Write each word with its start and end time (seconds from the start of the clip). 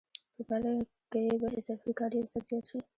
په 0.35 0.41
پایله 0.47 0.71
کې 1.11 1.23
به 1.41 1.47
اضافي 1.59 1.91
کار 1.99 2.09
یو 2.13 2.31
ساعت 2.31 2.45
زیات 2.49 2.65
شي 2.69 2.79